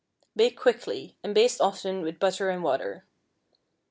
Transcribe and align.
Bake 0.35 0.57
quickly, 0.57 1.15
and 1.23 1.35
baste 1.35 1.61
often 1.61 2.01
with 2.01 2.17
butter 2.17 2.49
and 2.49 2.63
water. 2.63 3.05